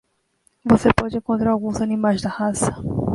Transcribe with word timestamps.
Você 0.65 0.89
pode 0.91 1.17
encontrar 1.17 1.51
alguns 1.51 1.73
dos 1.73 1.81
animais 1.83 2.23
da 2.23 2.29
raça? 2.31 2.73